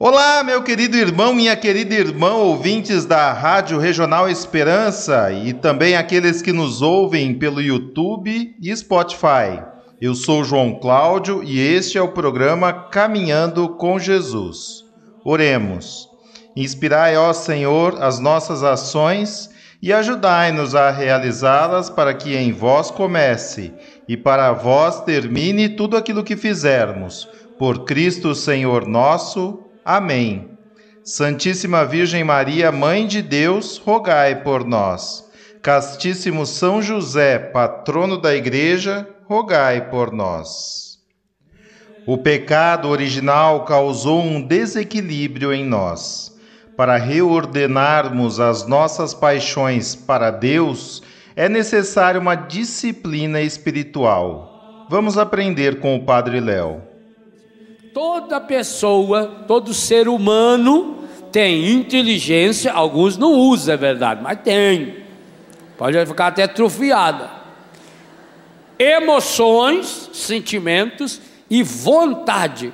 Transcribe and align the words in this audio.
Olá, 0.00 0.44
meu 0.44 0.62
querido 0.62 0.96
irmão, 0.96 1.34
minha 1.34 1.56
querida 1.56 1.92
irmã, 1.92 2.30
ouvintes 2.34 3.04
da 3.04 3.32
Rádio 3.32 3.80
Regional 3.80 4.30
Esperança 4.30 5.32
e 5.32 5.52
também 5.52 5.96
aqueles 5.96 6.40
que 6.40 6.52
nos 6.52 6.80
ouvem 6.80 7.34
pelo 7.34 7.60
YouTube 7.60 8.54
e 8.62 8.76
Spotify. 8.76 9.60
Eu 10.00 10.14
sou 10.14 10.44
João 10.44 10.78
Cláudio 10.78 11.42
e 11.42 11.58
este 11.58 11.98
é 11.98 12.00
o 12.00 12.12
programa 12.12 12.72
Caminhando 12.72 13.70
com 13.70 13.98
Jesus. 13.98 14.84
Oremos. 15.24 16.08
Inspirai, 16.54 17.16
ó 17.16 17.32
Senhor, 17.32 18.00
as 18.00 18.20
nossas 18.20 18.62
ações 18.62 19.50
e 19.82 19.92
ajudai-nos 19.92 20.76
a 20.76 20.92
realizá-las 20.92 21.90
para 21.90 22.14
que 22.14 22.36
em 22.36 22.52
vós 22.52 22.88
comece 22.92 23.74
e 24.08 24.16
para 24.16 24.52
vós 24.52 25.00
termine 25.00 25.68
tudo 25.68 25.96
aquilo 25.96 26.22
que 26.22 26.36
fizermos. 26.36 27.28
Por 27.58 27.84
Cristo 27.84 28.32
Senhor 28.32 28.86
nosso. 28.86 29.64
Amém. 29.88 30.50
Santíssima 31.02 31.82
Virgem 31.82 32.22
Maria, 32.22 32.70
Mãe 32.70 33.06
de 33.06 33.22
Deus, 33.22 33.78
rogai 33.78 34.42
por 34.42 34.62
nós. 34.62 35.26
Castíssimo 35.62 36.44
São 36.44 36.82
José, 36.82 37.38
patrono 37.38 38.20
da 38.20 38.34
Igreja, 38.34 39.08
rogai 39.24 39.88
por 39.88 40.12
nós. 40.12 40.98
O 42.06 42.18
pecado 42.18 42.86
original 42.90 43.64
causou 43.64 44.22
um 44.22 44.42
desequilíbrio 44.46 45.54
em 45.54 45.64
nós. 45.64 46.38
Para 46.76 46.98
reordenarmos 46.98 48.38
as 48.38 48.66
nossas 48.66 49.14
paixões 49.14 49.94
para 49.94 50.30
Deus, 50.30 51.02
é 51.34 51.48
necessária 51.48 52.20
uma 52.20 52.34
disciplina 52.34 53.40
espiritual. 53.40 54.84
Vamos 54.90 55.16
aprender 55.16 55.80
com 55.80 55.96
o 55.96 56.04
Padre 56.04 56.40
Léo. 56.40 56.82
Toda 57.98 58.40
pessoa, 58.40 59.26
todo 59.48 59.74
ser 59.74 60.06
humano 60.06 60.98
tem 61.32 61.72
inteligência, 61.72 62.72
alguns 62.72 63.16
não 63.16 63.32
usam, 63.32 63.74
é 63.74 63.76
verdade, 63.76 64.22
mas 64.22 64.38
tem. 64.40 65.02
Pode 65.76 66.06
ficar 66.06 66.28
até 66.28 66.44
atrofiada. 66.44 67.28
Emoções, 68.78 70.10
sentimentos 70.12 71.20
e 71.50 71.64
vontade. 71.64 72.72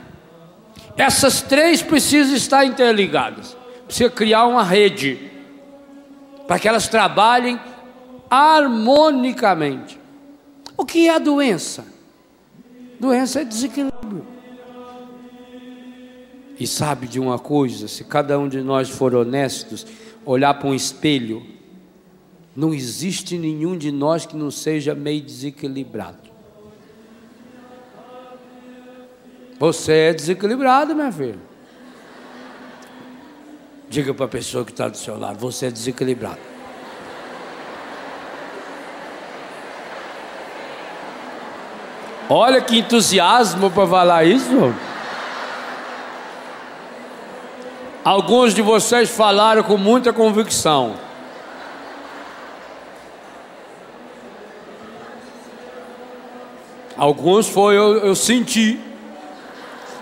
Essas 0.95 1.41
três 1.41 1.81
precisam 1.81 2.37
estar 2.37 2.67
interligadas. 2.67 3.57
Precisa 3.87 4.11
criar 4.11 4.45
uma 4.45 4.63
rede 4.63 5.31
para 6.47 6.59
que 6.59 6.69
elas 6.69 6.87
trabalhem 6.87 7.59
harmonicamente. 8.29 9.99
O 10.77 10.85
que 10.85 11.09
é 11.09 11.15
a 11.15 11.19
doença? 11.19 11.83
Doença 13.01 13.41
é 13.41 13.45
desequilíbrio. 13.45 14.34
E 16.59 16.67
sabe 16.67 17.07
de 17.07 17.19
uma 17.19 17.39
coisa? 17.39 17.89
Se 17.89 18.05
cada 18.05 18.39
um 18.39 18.49
de 18.49 18.61
nós 18.61 18.89
for 18.89 19.15
honestos, 19.15 19.87
olhar 20.25 20.55
para 20.55 20.69
um 20.69 20.75
espelho, 20.75 21.45
não 22.55 22.73
existe 22.73 23.37
nenhum 23.37 23.77
de 23.77 23.91
nós 23.91 24.25
que 24.25 24.37
não 24.37 24.51
seja 24.51 24.95
meio 24.95 25.21
desequilibrado. 25.21 26.19
Você 29.59 29.93
é 29.93 30.13
desequilibrado, 30.15 30.95
minha 30.95 31.11
filha. 31.11 31.39
Diga 33.89 34.13
para 34.13 34.27
a 34.27 34.29
pessoa 34.29 34.65
que 34.65 34.73
está 34.73 34.89
do 34.89 34.97
seu 34.97 35.19
lado: 35.19 35.39
você 35.39 35.67
é 35.67 35.71
desequilibrado. 35.71 36.41
Olha 42.29 42.61
que 42.61 42.79
entusiasmo 42.79 43.71
para 43.71 43.87
falar 43.87 44.25
isso. 44.25 44.75
Alguns 48.05 48.53
de 48.53 48.61
vocês 48.61 49.09
falaram 49.09 49.63
com 49.63 49.79
muita 49.79 50.13
convicção. 50.13 50.95
Alguns 56.95 57.49
foi, 57.49 57.79
eu, 57.79 57.97
eu 58.05 58.15
senti. 58.15 58.79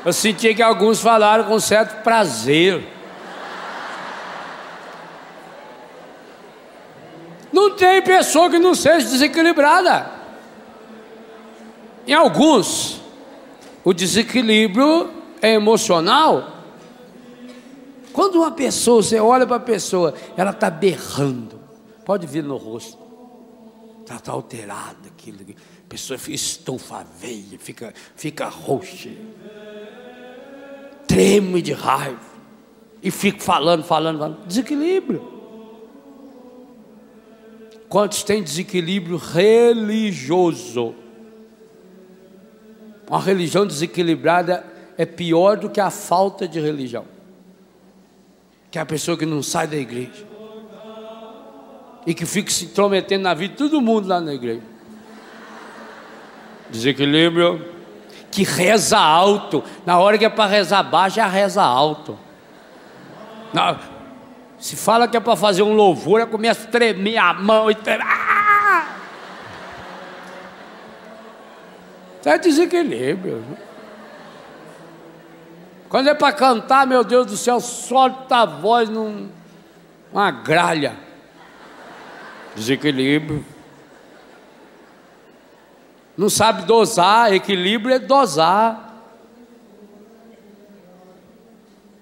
Eu 0.05 0.13
senti 0.13 0.53
que 0.53 0.61
alguns 0.61 1.01
falaram 1.01 1.45
com 1.45 1.61
certo 1.61 2.03
prazer. 2.03 2.83
Não 7.53 7.77
tem 7.77 8.03
pessoa 8.03 8.51
que 8.51 8.59
não 8.59 8.75
seja 8.75 9.07
desequilibrada. 9.09 10.11
Em 12.05 12.15
alguns, 12.15 13.01
o 13.85 13.95
desequilíbrio 13.95 15.09
é 15.41 15.55
emocional 15.55 16.62
quando 18.13 18.37
uma 18.37 18.51
pessoa, 18.51 19.03
você 19.03 19.19
olha 19.19 19.47
para 19.47 19.57
a 19.57 19.61
pessoa, 19.61 20.15
ela 20.37 20.51
está 20.51 20.69
berrando, 20.69 21.59
pode 22.05 22.27
vir 22.27 22.45
no 22.45 22.57
rosto, 22.57 22.99
está 24.01 24.19
tá 24.19 24.33
alterada, 24.33 25.09
aquilo, 25.09 25.39
a 25.41 25.89
pessoa 25.89 26.19
estufa 26.29 27.07
veia, 27.19 27.59
fica, 27.59 27.95
fica 28.15 28.49
roxa, 28.49 29.11
treme 31.07 31.63
de 31.63 31.73
raiva, 31.73 32.33
e 33.03 33.11
fica 33.11 33.41
falando, 33.41 33.83
falando, 33.83 34.19
falando, 34.19 34.47
desequilíbrio. 34.47 35.33
Quantos 37.89 38.23
têm 38.23 38.43
desequilíbrio 38.43 39.17
religioso? 39.17 40.95
Uma 43.09 43.21
religião 43.21 43.67
desequilibrada 43.67 44.65
é 44.97 45.05
pior 45.05 45.59
do 45.59 45.69
que 45.69 45.81
a 45.81 45.91
falta 45.91 46.49
de 46.49 46.61
religião 46.61 47.12
que 48.73 48.79
é 48.79 48.81
a 48.81 48.87
pessoa 48.87 49.19
que 49.19 49.27
não 49.27 49.43
sai 49.43 49.67
da 49.67 49.77
igreja 49.77 50.27
e 52.07 52.15
que 52.15 52.25
fica 52.25 52.51
se 52.51 52.65
intrometendo 52.65 53.23
na 53.23 53.35
vida 53.35 53.53
de 53.53 53.59
todo 53.59 53.83
mundo 53.83 54.09
lá 54.09 54.19
na 54.19 54.33
igreja. 54.33 54.63
Desequilíbrio. 56.71 57.71
Que 58.31 58.45
reza 58.45 58.99
alto. 58.99 59.63
Na 59.85 59.99
hora 59.99 60.17
que 60.17 60.25
é 60.25 60.29
para 60.31 60.49
rezar 60.49 60.83
baixo, 60.85 61.17
já 61.17 61.27
reza 61.27 61.63
alto. 61.63 62.19
Não, 63.53 63.79
se 64.59 64.75
fala 64.75 65.07
que 65.07 65.19
é 65.19 65.21
para 65.21 65.37
fazer 65.37 65.63
um 65.63 65.75
louvor, 65.75 66.21
ela 66.21 66.31
começa 66.31 66.67
a 66.67 66.71
tremer 66.71 67.19
a 67.19 67.35
mão 67.35 67.71
e 67.71 67.75
tremer. 67.75 68.07
Ah! 68.07 68.87
É 72.25 72.39
desequilíbrio. 72.39 73.45
Quando 75.93 76.09
é 76.09 76.15
para 76.15 76.33
cantar, 76.33 76.87
meu 76.87 77.05
Deus 77.05 77.27
do 77.27 77.37
céu, 77.37 77.61
solta 77.61 78.37
a 78.37 78.47
voz 78.47 78.89
num, 78.89 79.29
numa 80.11 80.31
gralha. 80.31 80.97
Desequilíbrio. 82.57 83.45
Não 86.17 86.31
sabe 86.31 86.63
dosar, 86.63 87.35
equilíbrio 87.35 87.95
é 87.95 87.99
dosar. 87.99 89.03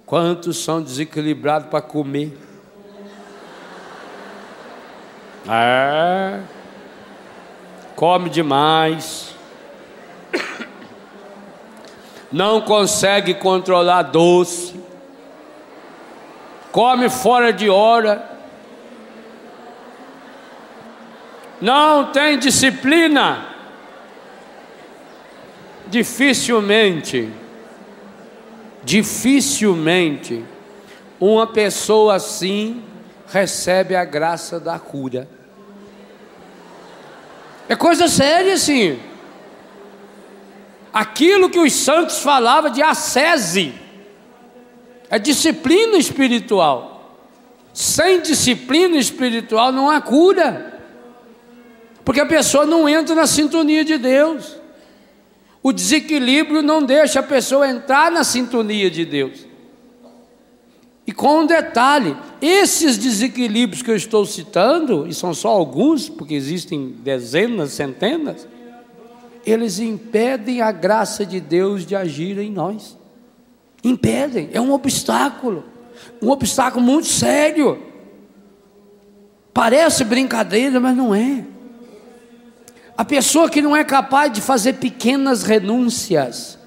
Quantos 0.07 0.59
são 0.59 0.81
desequilibrados 0.81 1.69
para 1.69 1.83
comer? 1.83 2.39
É. 5.49 6.41
Come 7.97 8.31
demais 8.31 9.35
não 12.33 12.61
consegue 12.61 13.35
controlar 13.35 14.03
doce, 14.03 14.75
come 16.71 17.09
fora 17.09 17.53
de 17.53 17.69
hora, 17.69 18.29
não 21.61 22.13
tem 22.13 22.39
disciplina, 22.39 23.47
dificilmente, 25.89 27.29
dificilmente, 28.85 30.45
uma 31.19 31.47
pessoa 31.47 32.15
assim 32.15 32.83
recebe 33.27 33.95
a 33.95 34.05
graça 34.05 34.59
da 34.59 34.79
cura. 34.79 35.29
É 37.69 37.77
coisa 37.77 38.09
séria, 38.09 38.57
sim 38.57 39.10
aquilo 40.93 41.51
que 41.51 41.59
os 41.59 41.73
santos 41.73 42.19
falavam 42.21 42.71
de 42.71 42.83
ascese, 42.83 43.75
é 45.09 45.19
disciplina 45.19 45.97
espiritual. 45.97 47.19
Sem 47.73 48.21
disciplina 48.21 48.97
espiritual 48.97 49.73
não 49.73 49.91
há 49.91 50.01
cura. 50.01 50.81
Porque 52.05 52.21
a 52.21 52.27
pessoa 52.27 52.67
não 52.67 52.89
entra 52.89 53.15
na 53.15 53.27
sintonia 53.27 53.85
de 53.85 53.99
Deus. 53.99 54.57
O 55.63 55.73
desequilíbrio 55.73 56.63
não 56.63 56.83
deixa 56.83 57.21
a 57.21 57.23
pessoa 57.23 57.69
entrar 57.69 58.11
na 58.11 58.25
sintonia 58.25 58.91
de 58.91 59.05
Deus. 59.05 59.47
E 61.07 61.13
com 61.13 61.41
um 61.41 61.47
detalhe: 61.47 62.17
esses 62.41 62.97
desequilíbrios 62.97 63.83
que 63.83 63.91
eu 63.91 63.97
estou 63.97 64.25
citando, 64.25 65.07
e 65.07 65.13
são 65.13 65.35
só 65.35 65.49
alguns, 65.49 66.09
porque 66.09 66.35
existem 66.35 66.95
dezenas, 67.01 67.73
centenas, 67.73 68.47
eles 69.51 69.79
impedem 69.79 70.61
a 70.61 70.71
graça 70.73 71.25
de 71.25 71.41
Deus 71.41 71.85
de 71.87 71.97
agir 71.97 72.39
em 72.39 72.51
nós. 72.51 72.97
Impedem, 73.83 74.51
é 74.53 74.61
um 74.61 74.73
obstáculo, 74.73 75.65
um 76.21 76.31
obstáculo 76.31 76.85
muito 76.85 77.07
sério. 77.07 77.83
Parece 79.53 80.05
brincadeira, 80.05 80.79
mas 80.79 80.97
não 80.97 81.15
é. 81.15 81.45
A 82.97 83.05
pessoa 83.05 83.49
que 83.49 83.63
não 83.63 83.75
é 83.75 83.83
capaz 83.83 84.31
de 84.33 84.41
fazer 84.41 84.75
pequenas 84.75 85.43
renúncias, 85.43 86.59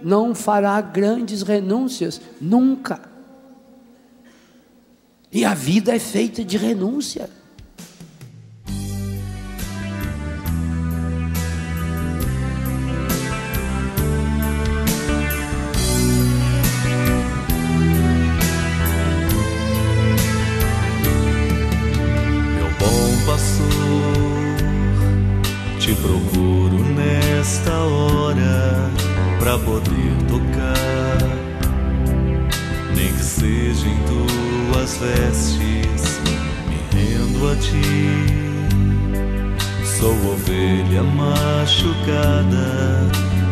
não 0.00 0.34
fará 0.34 0.80
grandes 0.80 1.42
renúncias, 1.42 2.20
nunca. 2.40 3.00
E 5.32 5.44
a 5.44 5.54
vida 5.54 5.94
é 5.94 5.98
feita 5.98 6.44
de 6.44 6.56
renúncia. 6.56 7.28
Vestes, 35.00 36.20
me 36.68 36.78
rendo 36.92 37.50
a 37.50 37.56
ti. 37.56 37.80
Sou 39.84 40.14
ovelha 40.32 41.02
machucada, 41.02 42.68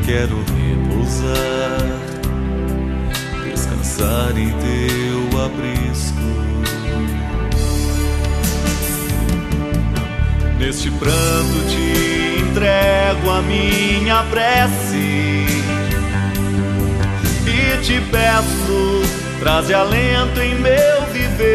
quero 0.04 0.36
repousar, 0.54 1.80
descansar 3.44 4.36
em 4.36 4.50
teu 4.50 5.44
aprisco. 5.44 6.28
Neste 10.58 10.90
pranto 10.90 11.64
te 11.68 12.42
entrego 12.42 13.30
a 13.30 13.42
minha 13.42 14.22
prece 14.24 15.47
te 17.82 18.00
peço 18.10 19.02
traze 19.40 19.72
alento 19.72 20.40
em 20.40 20.54
meu 20.56 21.06
viver. 21.12 21.48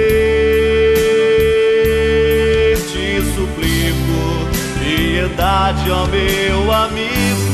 Te 2.92 3.22
suplico, 3.36 4.48
piedade, 4.80 5.92
ó 5.92 6.06
meu 6.08 6.72
amigo. 6.72 7.54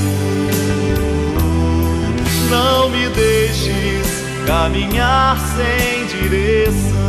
Não 2.49 2.89
me 2.89 3.09
deixes 3.09 4.23
caminhar 4.45 5.37
sem 5.55 6.05
direção. 6.07 6.99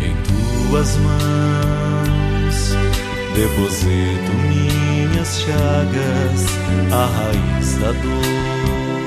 Em 0.00 0.14
tuas 0.68 0.96
mãos 0.96 2.76
deposito 3.34 4.32
minhas 4.48 4.65
chagas, 5.46 6.42
a 6.92 7.06
raiz 7.06 7.76
da 7.78 7.92
dor 7.92 9.06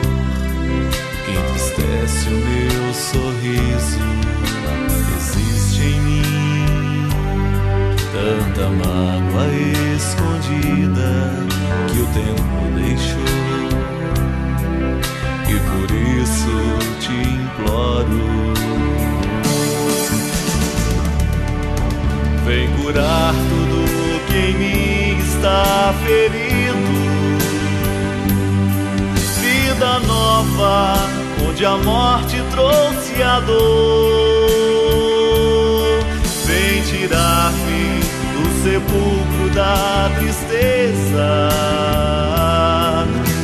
entristece 1.28 2.30
o 2.30 2.38
meu 2.38 2.94
sorriso. 2.94 4.00
Existe 5.18 5.82
em 5.84 6.00
mim 6.02 7.10
tanta 8.14 8.70
mágoa 8.70 9.48
escondida 9.98 11.10
que 11.92 12.00
o 12.00 12.08
tempo 12.14 12.60
deixou. 12.76 13.40
E 15.50 15.56
por 15.70 15.90
isso 16.22 16.56
te 17.02 17.16
imploro. 17.36 18.24
Vem 22.46 22.68
curar 22.78 23.34
que 23.34 23.54
mim 23.54 23.59
ferido. 25.94 26.90
Vida 29.42 30.00
nova 30.00 30.96
onde 31.48 31.66
a 31.66 31.78
morte 31.78 32.42
trouxe 32.52 33.22
a 33.24 33.40
dor. 33.40 33.60
Vem 36.46 36.82
tirar-me 36.84 38.00
do 38.34 38.44
sepulcro 38.64 39.50
da 39.54 40.10
tristeza. 40.18 41.50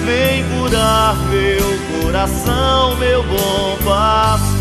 Vem 0.06 0.44
curar 0.50 1.16
meu 1.30 2.02
coração, 2.02 2.96
meu 2.98 3.24
bom 3.24 3.78
pastor. 3.84 4.55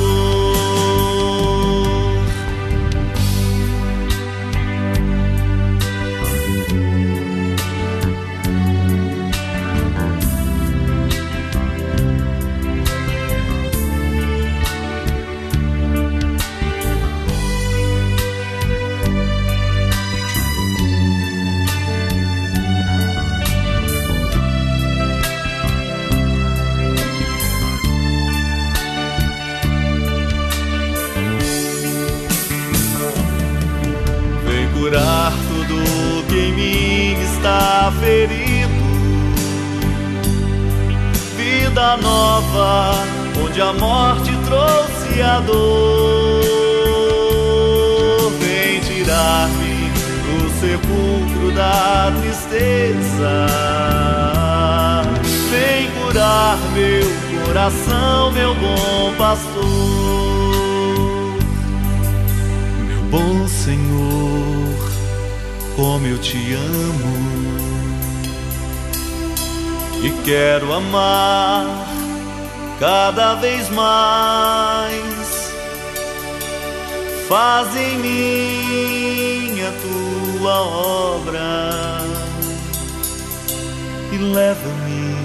Vida 41.84 41.98
nova, 41.98 42.94
onde 43.44 43.60
a 43.60 43.74
morte 43.74 44.32
trouxe 44.46 45.20
a 45.20 45.38
dor. 45.40 46.40
Vem 48.40 48.80
tirar-me 48.80 49.90
do 50.24 50.48
sepulcro 50.60 51.52
da 51.52 52.10
tristeza. 52.22 53.46
Vem 55.50 55.90
curar 55.90 56.56
meu 56.72 57.06
coração, 57.44 58.32
meu 58.32 58.54
bom 58.54 59.12
pastor. 59.18 59.64
Meu 62.86 63.02
bom 63.10 63.46
Senhor, 63.46 64.90
como 65.76 66.06
eu 66.06 66.16
te 66.18 66.54
amo 66.54 67.33
e 70.04 70.10
quero 70.22 70.70
amar 70.70 71.64
cada 72.78 73.34
vez 73.36 73.70
mais. 73.70 75.54
Faz 77.26 77.74
em 77.74 77.98
mim 77.98 79.62
a 79.62 79.72
tua 79.80 80.60
obra 80.60 82.02
e 84.12 84.18
leva-me 84.18 85.16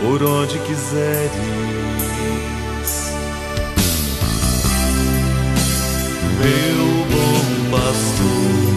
por 0.00 0.22
onde 0.22 0.58
quiseres. 0.60 1.30
Meu 6.40 7.04
bom 7.10 7.70
pastor. 7.76 8.67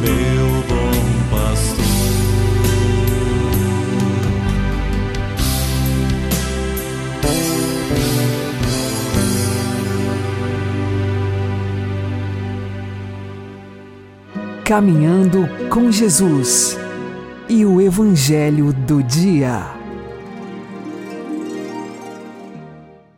Meu 0.00 0.62
bom 0.68 0.90
pastor. 1.30 1.84
Caminhando 14.64 15.48
com 15.70 15.90
Jesus 15.90 16.78
e 17.48 17.64
o 17.64 17.80
Evangelho 17.80 18.72
do 18.72 19.02
Dia. 19.02 19.78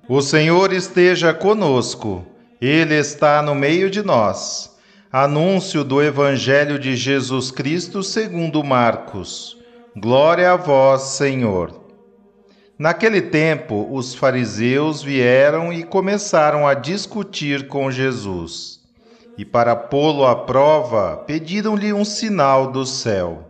O 0.08 0.20
Senhor 0.20 0.72
esteja 0.72 1.34
conosco, 1.34 2.24
Ele 2.60 2.94
está 2.94 3.42
no 3.42 3.54
meio 3.54 3.90
de 3.90 4.02
nós. 4.02 4.69
Anúncio 5.12 5.82
do 5.82 6.00
Evangelho 6.00 6.78
de 6.78 6.94
Jesus 6.94 7.50
Cristo 7.50 8.00
segundo 8.00 8.62
Marcos. 8.62 9.58
Glória 9.96 10.52
a 10.52 10.56
vós, 10.56 11.02
Senhor. 11.02 11.80
Naquele 12.78 13.20
tempo, 13.20 13.88
os 13.90 14.14
fariseus 14.14 15.02
vieram 15.02 15.72
e 15.72 15.82
começaram 15.82 16.64
a 16.64 16.74
discutir 16.74 17.66
com 17.66 17.90
Jesus. 17.90 18.78
E 19.36 19.44
para 19.44 19.74
pô-lo 19.74 20.24
à 20.24 20.36
prova, 20.36 21.16
pediram-lhe 21.26 21.92
um 21.92 22.04
sinal 22.04 22.70
do 22.70 22.86
céu. 22.86 23.48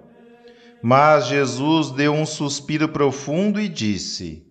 Mas 0.82 1.26
Jesus 1.26 1.90
deu 1.90 2.14
um 2.14 2.24
suspiro 2.24 2.88
profundo 2.88 3.60
e 3.60 3.68
disse: 3.68 4.50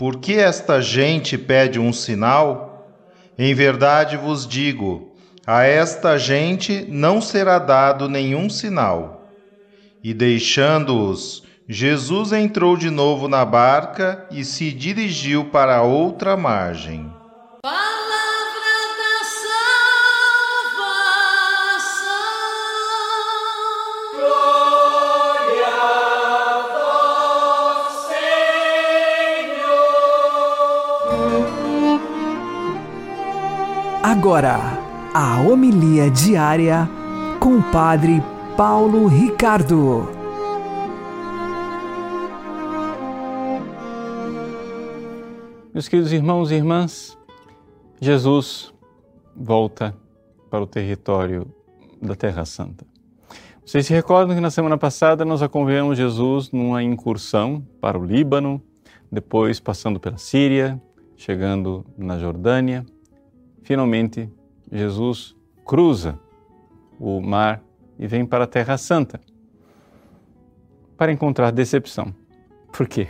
por 0.00 0.16
que 0.16 0.32
esta 0.32 0.80
gente 0.80 1.36
pede 1.36 1.78
um 1.78 1.92
sinal? 1.92 2.90
Em 3.38 3.52
verdade 3.52 4.16
vos 4.16 4.46
digo: 4.46 5.09
a 5.46 5.64
esta 5.64 6.18
gente 6.18 6.86
não 6.88 7.20
será 7.20 7.58
dado 7.58 8.08
nenhum 8.08 8.48
sinal. 8.48 9.28
E 10.02 10.14
deixando-os, 10.14 11.42
Jesus 11.68 12.32
entrou 12.32 12.76
de 12.76 12.90
novo 12.90 13.28
na 13.28 13.44
barca 13.44 14.26
e 14.30 14.44
se 14.44 14.72
dirigiu 14.72 15.46
para 15.46 15.82
outra 15.82 16.36
margem. 16.36 17.10
Agora, 34.02 34.79
a 35.12 35.40
homilia 35.40 36.10
diária 36.10 36.88
com 37.40 37.58
o 37.58 37.62
Padre 37.72 38.22
Paulo 38.56 39.06
Ricardo. 39.06 40.08
Meus 45.72 45.88
queridos 45.88 46.12
irmãos 46.12 46.50
e 46.50 46.54
irmãs, 46.54 47.18
Jesus 48.00 48.72
volta 49.34 49.96
para 50.50 50.62
o 50.62 50.66
território 50.66 51.46
da 52.00 52.14
Terra 52.14 52.44
Santa. 52.44 52.86
Vocês 53.64 53.86
se 53.86 53.92
recordam 53.92 54.34
que 54.34 54.40
na 54.40 54.50
semana 54.50 54.76
passada 54.76 55.24
nós 55.24 55.42
acompanhamos 55.42 55.96
Jesus 55.96 56.50
numa 56.50 56.82
incursão 56.82 57.64
para 57.80 57.98
o 57.98 58.04
Líbano, 58.04 58.60
depois 59.10 59.60
passando 59.60 60.00
pela 60.00 60.18
Síria, 60.18 60.80
chegando 61.16 61.84
na 61.96 62.18
Jordânia 62.18 62.84
finalmente 63.70 64.28
Jesus 64.70 65.34
cruza 65.64 66.18
o 66.98 67.20
mar 67.20 67.62
e 67.98 68.06
vem 68.06 68.24
para 68.24 68.44
a 68.44 68.46
Terra 68.46 68.78
Santa 68.78 69.20
para 70.96 71.10
encontrar 71.10 71.50
decepção. 71.50 72.14
Por 72.72 72.86
quê? 72.86 73.08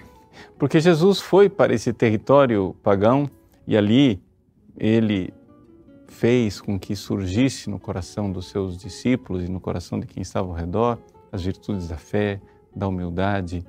Porque 0.58 0.80
Jesus 0.80 1.20
foi 1.20 1.48
para 1.48 1.74
esse 1.74 1.92
território 1.92 2.74
pagão 2.82 3.28
e 3.66 3.76
ali 3.76 4.22
ele 4.76 5.34
fez 6.06 6.60
com 6.60 6.78
que 6.78 6.96
surgisse 6.96 7.68
no 7.68 7.78
coração 7.78 8.30
dos 8.30 8.48
seus 8.48 8.78
discípulos 8.78 9.44
e 9.44 9.48
no 9.48 9.60
coração 9.60 10.00
de 10.00 10.06
quem 10.06 10.22
estava 10.22 10.48
ao 10.48 10.54
redor 10.54 10.98
as 11.32 11.44
virtudes 11.44 11.88
da 11.88 11.96
fé, 11.96 12.40
da 12.74 12.88
humildade. 12.88 13.64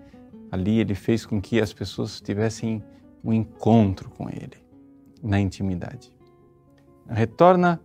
Ali 0.51 0.79
ele 0.79 0.95
fez 0.95 1.25
com 1.25 1.41
que 1.41 1.60
as 1.60 1.74
pessoas 1.74 2.21
tivessem 2.21 2.83
um 3.24 3.33
encontro 3.33 4.10
com 4.10 4.29
ele 4.29 4.57
na 5.21 5.39
intimidade 5.39 6.21
retorna 7.12 7.82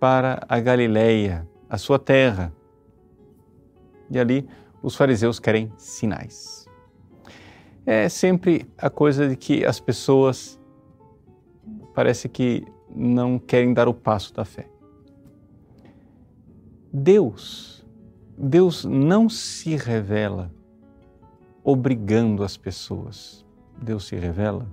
para 0.00 0.44
a 0.48 0.60
Galileia, 0.60 1.48
a 1.68 1.78
sua 1.78 1.98
terra. 1.98 2.52
E 4.10 4.18
ali 4.18 4.48
os 4.82 4.96
fariseus 4.96 5.38
querem 5.38 5.72
sinais. 5.76 6.66
É 7.86 8.08
sempre 8.08 8.70
a 8.76 8.90
coisa 8.90 9.28
de 9.28 9.36
que 9.36 9.64
as 9.64 9.80
pessoas 9.80 10.60
parece 11.94 12.28
que 12.28 12.64
não 12.94 13.38
querem 13.38 13.72
dar 13.72 13.88
o 13.88 13.94
passo 13.94 14.34
da 14.34 14.44
fé. 14.44 14.68
Deus, 16.92 17.86
Deus 18.36 18.84
não 18.84 19.28
se 19.28 19.76
revela 19.76 20.50
obrigando 21.62 22.42
as 22.42 22.56
pessoas. 22.56 23.44
Deus 23.80 24.06
se 24.06 24.16
revela 24.16 24.66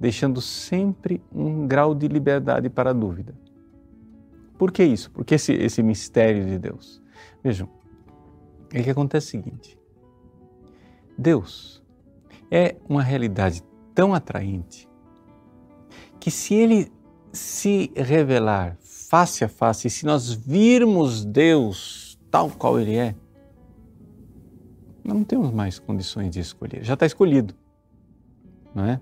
deixando 0.00 0.40
sempre 0.40 1.22
um 1.30 1.68
grau 1.68 1.94
de 1.94 2.08
liberdade 2.08 2.70
para 2.70 2.90
a 2.90 2.94
dúvida. 2.94 3.34
Por 4.56 4.72
que 4.72 4.82
isso? 4.82 5.10
Porque 5.10 5.34
esse, 5.34 5.52
esse 5.52 5.82
mistério 5.82 6.46
de 6.46 6.58
Deus. 6.58 7.02
Vejam, 7.44 7.68
é 8.72 8.82
que 8.82 8.90
acontece 8.90 9.26
o 9.26 9.30
seguinte: 9.30 9.78
Deus 11.18 11.82
é 12.50 12.76
uma 12.88 13.02
realidade 13.02 13.62
tão 13.94 14.14
atraente 14.14 14.88
que 16.18 16.30
se 16.30 16.54
ele 16.54 16.90
se 17.32 17.92
revelar 17.94 18.76
face 18.80 19.44
a 19.44 19.48
face, 19.48 19.88
se 19.90 20.04
nós 20.06 20.32
virmos 20.32 21.24
Deus 21.24 22.18
tal 22.30 22.48
qual 22.50 22.78
ele 22.78 22.96
é, 22.96 23.14
não 25.04 25.24
temos 25.24 25.50
mais 25.50 25.78
condições 25.78 26.30
de 26.30 26.40
escolher. 26.40 26.84
Já 26.84 26.94
está 26.94 27.06
escolhido, 27.06 27.54
não 28.74 28.84
é? 28.84 29.00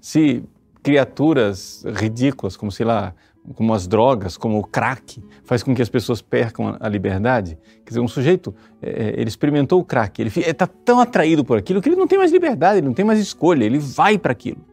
Se 0.00 0.42
criaturas 0.82 1.84
ridículas, 1.84 2.56
como 2.56 2.72
sei 2.72 2.86
lá, 2.86 3.14
como 3.54 3.72
as 3.72 3.86
drogas, 3.86 4.36
como 4.36 4.58
o 4.58 4.64
crack, 4.64 5.22
faz 5.44 5.62
com 5.62 5.74
que 5.74 5.82
as 5.82 5.88
pessoas 5.88 6.20
percam 6.20 6.76
a 6.78 6.88
liberdade. 6.88 7.58
Quer 7.84 7.90
dizer, 7.90 8.00
um 8.00 8.08
sujeito, 8.08 8.54
é, 8.80 9.14
ele 9.16 9.28
experimentou 9.28 9.80
o 9.80 9.84
crack, 9.84 10.20
ele 10.20 10.30
está 10.36 10.66
tão 10.66 11.00
atraído 11.00 11.44
por 11.44 11.58
aquilo 11.58 11.80
que 11.80 11.88
ele 11.88 11.96
não 11.96 12.06
tem 12.06 12.18
mais 12.18 12.32
liberdade, 12.32 12.78
ele 12.78 12.86
não 12.86 12.94
tem 12.94 13.04
mais 13.04 13.18
escolha, 13.18 13.64
ele 13.64 13.78
vai 13.78 14.18
para 14.18 14.32
aquilo. 14.32 14.64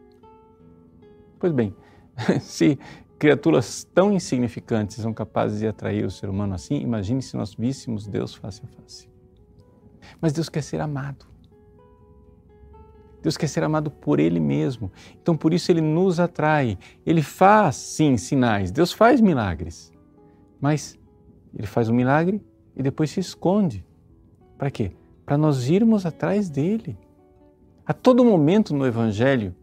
Pois 1.38 1.52
bem, 1.52 1.74
se 2.40 2.78
criaturas 3.18 3.84
tão 3.94 4.12
insignificantes 4.12 4.96
são 4.96 5.12
capazes 5.12 5.58
de 5.60 5.66
atrair 5.66 6.04
o 6.04 6.10
ser 6.10 6.28
humano 6.28 6.54
assim, 6.54 6.76
imagine 6.76 7.20
se 7.20 7.36
nós 7.36 7.54
víssemos 7.54 8.06
Deus 8.06 8.34
face 8.34 8.62
a 8.64 8.68
face. 8.80 9.08
Mas 10.20 10.32
Deus 10.32 10.48
quer 10.48 10.62
ser 10.62 10.80
amado. 10.80 11.26
Deus 13.22 13.36
quer 13.36 13.48
ser 13.48 13.62
amado 13.62 13.90
por 13.90 14.20
Ele 14.20 14.40
mesmo. 14.40 14.90
Então, 15.20 15.36
por 15.36 15.52
isso, 15.52 15.70
Ele 15.70 15.80
nos 15.80 16.20
atrai. 16.20 16.78
Ele 17.04 17.22
faz, 17.22 17.76
sim, 17.76 18.16
sinais. 18.16 18.70
Deus 18.70 18.92
faz 18.92 19.20
milagres. 19.20 19.92
Mas 20.60 20.98
Ele 21.56 21.66
faz 21.66 21.88
um 21.88 21.94
milagre 21.94 22.40
e 22.76 22.82
depois 22.82 23.10
se 23.10 23.20
esconde. 23.20 23.84
Para 24.56 24.70
quê? 24.70 24.92
Para 25.26 25.36
nós 25.36 25.68
irmos 25.68 26.06
atrás 26.06 26.48
dele. 26.48 26.96
A 27.86 27.92
todo 27.92 28.24
momento 28.24 28.74
no 28.74 28.86
Evangelho, 28.86 29.54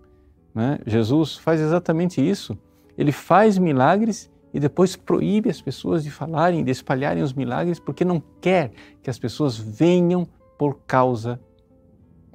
né, 0.54 0.80
Jesus 0.86 1.36
faz 1.36 1.60
exatamente 1.60 2.28
isso. 2.28 2.58
Ele 2.98 3.12
faz 3.12 3.58
milagres 3.58 4.32
e 4.54 4.60
depois 4.60 4.96
proíbe 4.96 5.50
as 5.50 5.62
pessoas 5.62 6.04
de 6.04 6.10
falarem, 6.10 6.64
de 6.64 6.72
espalharem 6.72 7.22
os 7.22 7.34
milagres, 7.34 7.80
porque 7.80 8.06
não 8.06 8.24
quer 8.40 8.72
que 9.04 9.10
as 9.10 9.20
pessoas 9.20 9.58
venham 9.58 10.26
por 10.58 10.80
causa 10.88 11.40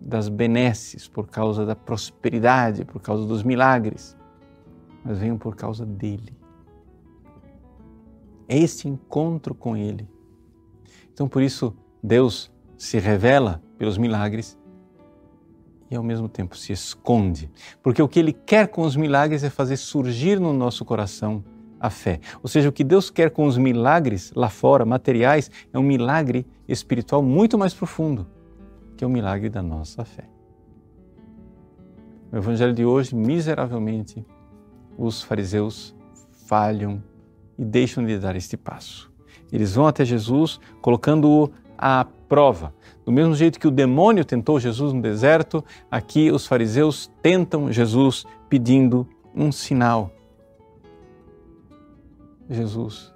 das 0.00 0.28
benesses, 0.28 1.06
por 1.06 1.28
causa 1.28 1.66
da 1.66 1.76
prosperidade, 1.76 2.84
por 2.84 3.02
causa 3.02 3.26
dos 3.26 3.42
milagres, 3.42 4.16
mas 5.04 5.18
venham 5.18 5.36
por 5.36 5.54
causa 5.54 5.84
dele. 5.84 6.34
É 8.48 8.58
este 8.58 8.88
encontro 8.88 9.54
com 9.54 9.76
ele. 9.76 10.08
Então, 11.12 11.28
por 11.28 11.42
isso, 11.42 11.76
Deus 12.02 12.50
se 12.78 12.98
revela 12.98 13.62
pelos 13.76 13.98
milagres 13.98 14.58
e 15.90 15.96
ao 15.96 16.02
mesmo 16.02 16.28
tempo 16.28 16.56
se 16.56 16.72
esconde, 16.72 17.50
porque 17.82 18.00
o 18.00 18.08
que 18.08 18.18
ele 18.18 18.32
quer 18.32 18.68
com 18.68 18.82
os 18.82 18.96
milagres 18.96 19.44
é 19.44 19.50
fazer 19.50 19.76
surgir 19.76 20.40
no 20.40 20.52
nosso 20.52 20.84
coração 20.84 21.44
a 21.78 21.90
fé. 21.90 22.20
Ou 22.42 22.48
seja, 22.48 22.68
o 22.68 22.72
que 22.72 22.84
Deus 22.84 23.10
quer 23.10 23.30
com 23.30 23.44
os 23.44 23.58
milagres 23.58 24.32
lá 24.34 24.48
fora, 24.48 24.84
materiais, 24.84 25.50
é 25.72 25.78
um 25.78 25.82
milagre 25.82 26.46
espiritual 26.68 27.22
muito 27.22 27.58
mais 27.58 27.74
profundo 27.74 28.26
que 29.00 29.04
é 29.04 29.06
o 29.06 29.10
milagre 29.10 29.48
da 29.48 29.62
nossa 29.62 30.04
fé. 30.04 30.28
No 32.30 32.36
Evangelho 32.36 32.74
de 32.74 32.84
hoje, 32.84 33.14
miseravelmente, 33.14 34.22
os 34.98 35.22
fariseus 35.22 35.96
falham 36.46 37.02
e 37.56 37.64
deixam 37.64 38.04
de 38.04 38.18
dar 38.18 38.36
este 38.36 38.58
passo. 38.58 39.10
Eles 39.50 39.74
vão 39.74 39.86
até 39.86 40.04
Jesus 40.04 40.60
colocando-o 40.82 41.50
à 41.78 42.04
prova. 42.28 42.74
Do 43.02 43.10
mesmo 43.10 43.34
jeito 43.34 43.58
que 43.58 43.66
o 43.66 43.70
demônio 43.70 44.22
tentou 44.22 44.60
Jesus 44.60 44.92
no 44.92 45.00
deserto, 45.00 45.64
aqui 45.90 46.30
os 46.30 46.46
fariseus 46.46 47.10
tentam 47.22 47.72
Jesus 47.72 48.26
pedindo 48.50 49.08
um 49.34 49.50
sinal. 49.50 50.12
Jesus, 52.50 53.14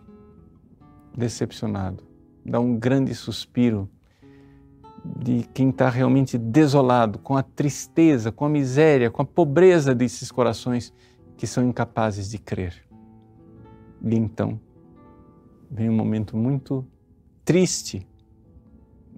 decepcionado, 1.14 2.02
dá 2.42 2.58
um 2.58 2.74
grande 2.74 3.14
suspiro 3.14 3.86
de 5.24 5.48
quem 5.54 5.70
está 5.70 5.88
realmente 5.88 6.36
desolado, 6.36 7.18
com 7.18 7.34
a 7.34 7.42
tristeza, 7.42 8.30
com 8.30 8.44
a 8.44 8.48
miséria, 8.48 9.10
com 9.10 9.22
a 9.22 9.24
pobreza 9.24 9.94
desses 9.94 10.30
corações 10.30 10.92
que 11.34 11.46
são 11.46 11.66
incapazes 11.66 12.28
de 12.28 12.36
crer. 12.36 12.86
E 14.04 14.14
então 14.14 14.60
vem 15.70 15.88
um 15.88 15.96
momento 15.96 16.36
muito 16.36 16.86
triste, 17.42 18.06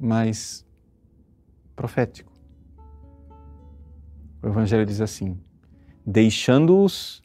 mas 0.00 0.64
profético. 1.74 2.32
O 4.40 4.46
Evangelho 4.46 4.86
diz 4.86 5.00
assim: 5.00 5.36
Deixando-os, 6.06 7.20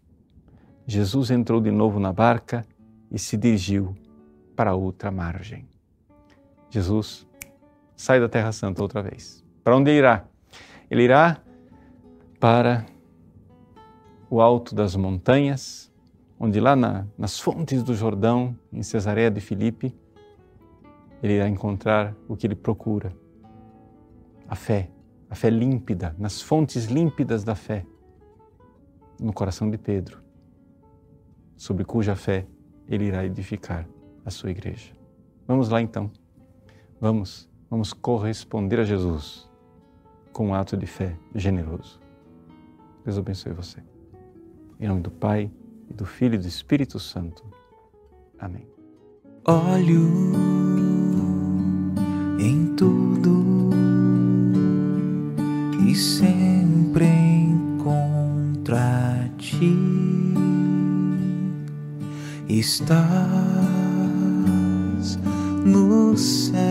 Jesus 0.87 1.29
entrou 1.29 1.61
de 1.61 1.69
novo 1.69 1.99
na 1.99 2.11
barca 2.11 2.65
e 3.11 3.19
se 3.19 3.37
dirigiu 3.37 3.95
para 4.55 4.73
outra 4.73 5.11
margem. 5.11 5.69
Jesus 6.71 7.27
sai 8.01 8.19
da 8.19 8.27
Terra 8.27 8.51
Santa 8.51 8.81
outra 8.81 9.03
vez. 9.03 9.45
Para 9.63 9.77
onde 9.77 9.91
ele 9.91 9.99
irá? 9.99 10.25
Ele 10.89 11.03
irá 11.03 11.39
para 12.39 12.83
o 14.27 14.41
alto 14.41 14.73
das 14.73 14.95
montanhas, 14.95 15.93
onde 16.39 16.59
lá 16.59 16.75
na, 16.75 17.05
nas 17.15 17.39
fontes 17.39 17.83
do 17.83 17.93
Jordão, 17.93 18.57
em 18.73 18.81
Cesareia 18.81 19.29
de 19.29 19.39
Filipe, 19.39 19.95
ele 21.21 21.33
irá 21.33 21.47
encontrar 21.47 22.15
o 22.27 22.35
que 22.35 22.47
ele 22.47 22.55
procura: 22.55 23.13
a 24.47 24.55
fé, 24.55 24.89
a 25.29 25.35
fé 25.35 25.51
límpida, 25.51 26.15
nas 26.17 26.41
fontes 26.41 26.85
límpidas 26.85 27.43
da 27.43 27.53
fé, 27.53 27.85
no 29.19 29.31
coração 29.31 29.69
de 29.69 29.77
Pedro, 29.77 30.23
sobre 31.55 31.85
cuja 31.85 32.15
fé 32.15 32.47
ele 32.87 33.05
irá 33.05 33.23
edificar 33.23 33.87
a 34.25 34.31
sua 34.31 34.49
igreja. 34.49 34.91
Vamos 35.47 35.69
lá 35.69 35.79
então. 35.79 36.09
Vamos 36.99 37.50
vamos 37.71 37.93
corresponder 37.93 38.81
a 38.81 38.83
Jesus 38.83 39.49
com 40.33 40.49
um 40.49 40.53
ato 40.53 40.75
de 40.75 40.85
fé 40.85 41.17
generoso. 41.33 42.01
Deus 43.05 43.17
abençoe 43.17 43.53
você. 43.53 43.81
Em 44.77 44.89
nome 44.89 44.99
do 45.01 45.09
Pai, 45.09 45.49
e 45.89 45.93
do 45.93 46.05
Filho 46.05 46.35
e 46.35 46.37
do 46.37 46.47
Espírito 46.47 46.99
Santo. 46.99 47.45
Amém. 48.37 48.67
Olho 49.45 50.33
em 52.39 52.75
tudo 52.75 53.69
e 55.87 55.95
sempre 55.95 57.05
encontra 57.05 58.79
ti. 59.37 59.77
Estás 62.49 63.07
no 65.65 66.17
céu 66.17 66.70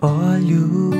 Olho 0.00 0.97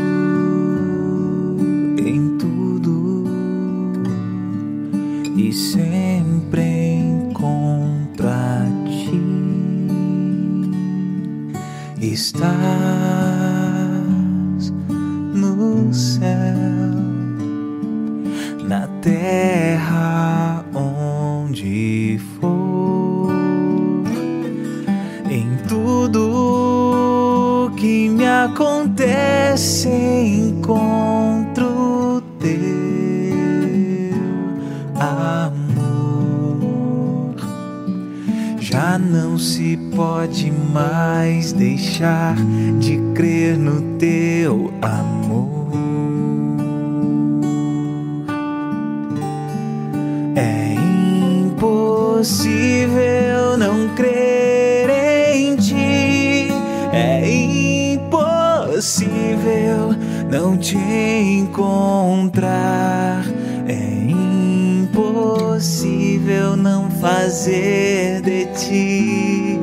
fazer 67.08 68.20
de 68.20 68.44
ti 68.52 69.58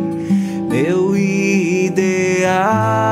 meu 0.68 1.16
ideal. 1.16 3.05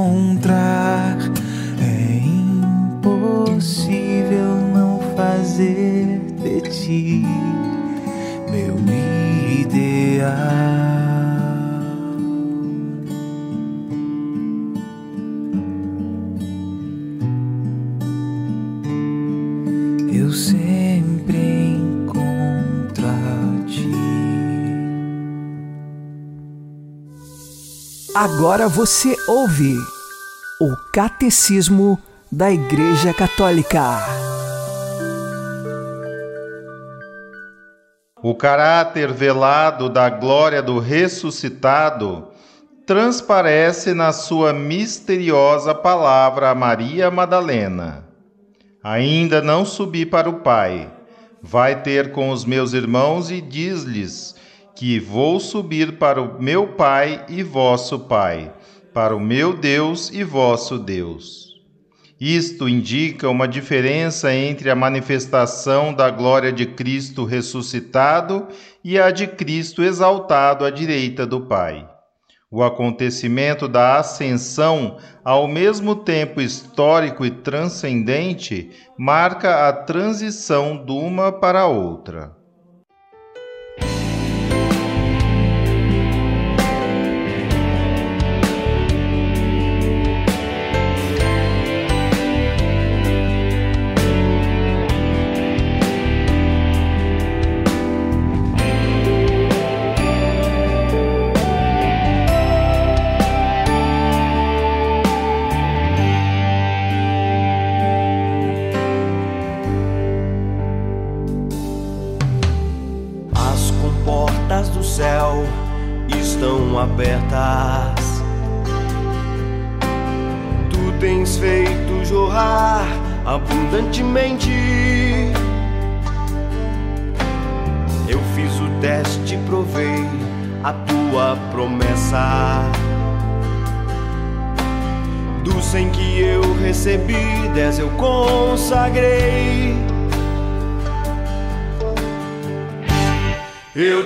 Encontrar. 0.00 1.18
É 1.78 2.20
impossível 3.02 4.56
não 4.74 4.98
fazer 5.16 6.20
de 6.42 6.60
ti 6.70 7.26
meu 8.50 8.76
ideal. 9.60 10.59
Agora 28.22 28.68
você 28.68 29.16
ouve 29.26 29.74
o 30.60 30.76
Catecismo 30.92 31.98
da 32.30 32.52
Igreja 32.52 33.14
Católica. 33.14 33.80
O 38.22 38.34
caráter 38.34 39.10
velado 39.10 39.88
da 39.88 40.10
glória 40.10 40.62
do 40.62 40.78
ressuscitado 40.78 42.28
transparece 42.84 43.94
na 43.94 44.12
sua 44.12 44.52
misteriosa 44.52 45.74
palavra 45.74 46.50
a 46.50 46.54
Maria 46.54 47.10
Madalena. 47.10 48.04
Ainda 48.84 49.40
não 49.40 49.64
subi 49.64 50.04
para 50.04 50.28
o 50.28 50.40
Pai. 50.40 50.92
Vai 51.40 51.80
ter 51.80 52.12
com 52.12 52.28
os 52.28 52.44
meus 52.44 52.74
irmãos 52.74 53.30
e 53.30 53.40
diz-lhes 53.40 54.38
que 54.80 54.98
vou 54.98 55.38
subir 55.38 55.98
para 55.98 56.22
o 56.22 56.42
meu 56.42 56.68
Pai 56.68 57.26
e 57.28 57.42
vosso 57.42 57.98
Pai, 57.98 58.50
para 58.94 59.14
o 59.14 59.20
meu 59.20 59.52
Deus 59.52 60.08
e 60.08 60.24
vosso 60.24 60.78
Deus. 60.78 61.54
Isto 62.18 62.66
indica 62.66 63.28
uma 63.28 63.46
diferença 63.46 64.34
entre 64.34 64.70
a 64.70 64.74
manifestação 64.74 65.92
da 65.92 66.08
glória 66.08 66.50
de 66.50 66.64
Cristo 66.64 67.26
ressuscitado 67.26 68.48
e 68.82 68.98
a 68.98 69.10
de 69.10 69.26
Cristo 69.26 69.82
exaltado 69.82 70.64
à 70.64 70.70
direita 70.70 71.26
do 71.26 71.42
Pai. 71.42 71.86
O 72.50 72.62
acontecimento 72.62 73.68
da 73.68 73.98
ascensão, 73.98 74.96
ao 75.22 75.46
mesmo 75.46 75.94
tempo 75.94 76.40
histórico 76.40 77.26
e 77.26 77.30
transcendente, 77.30 78.70
marca 78.96 79.68
a 79.68 79.74
transição 79.74 80.82
de 80.82 80.92
uma 80.92 81.30
para 81.30 81.60
a 81.60 81.66
outra. 81.66 82.39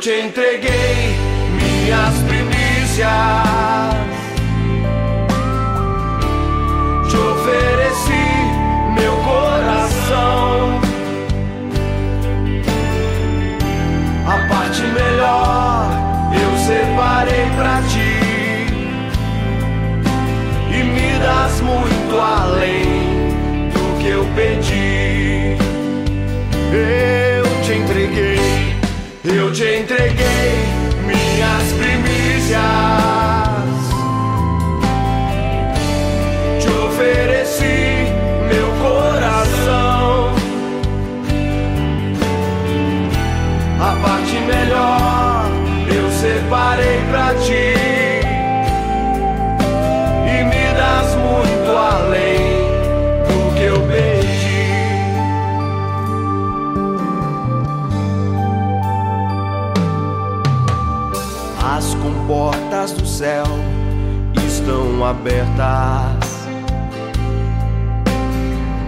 Eu 0.06 0.30
te 0.32 0.73
céu 63.14 63.44
estão 64.44 65.04
abertas. 65.04 66.48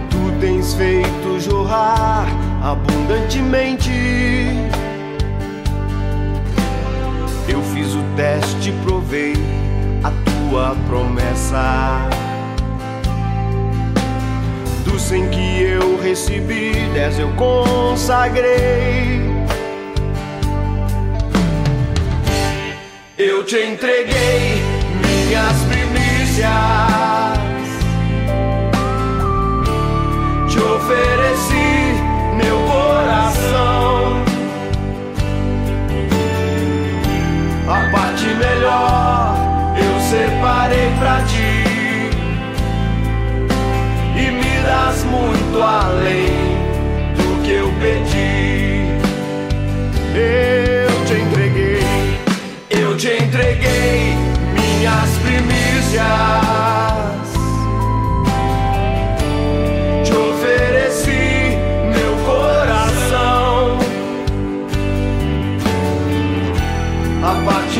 Tu 0.09 0.39
tens 0.41 0.73
feito 0.73 1.39
jorrar 1.39 2.27
abundantemente. 2.61 3.89
Eu 7.47 7.61
fiz 7.73 7.93
o 7.93 8.03
teste, 8.17 8.73
provei 8.83 9.33
a 10.03 10.11
tua 10.25 10.75
promessa. 10.89 12.09
Do 14.83 14.99
cem 14.99 15.29
que 15.29 15.61
eu 15.61 16.01
recebi, 16.01 16.73
dez 16.93 17.17
eu 17.17 17.29
consagrei. 17.37 19.26
Eu 23.19 23.43
te 23.43 23.57
entreguei 23.57 24.61
minhas 25.01 25.57
primícias, 25.63 26.49
te 30.47 30.59
ofereci 30.59 31.95
meu 32.35 32.59
coração. 32.67 34.23
A 37.67 37.91
parte 37.91 38.25
melhor 38.35 39.35
eu 39.77 39.99
separei 39.99 40.91
pra 40.99 41.19
ti. 41.23 41.63
E 44.15 44.31
me 44.31 44.61
das 44.61 45.03
muito 45.05 45.59
além 45.59 46.36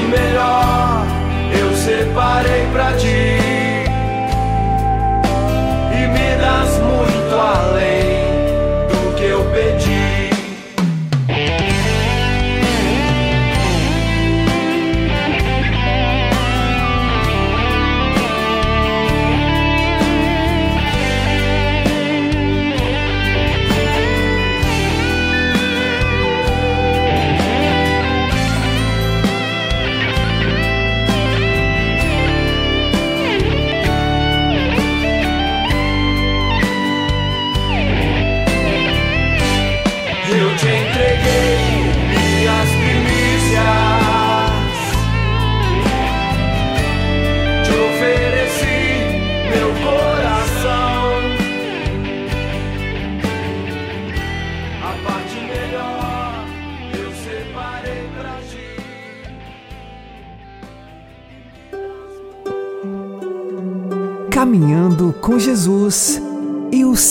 melhor 0.08 1.06
eu 1.60 1.76
separei 1.76 2.68
pra 2.72 2.94
ti. 2.94 3.17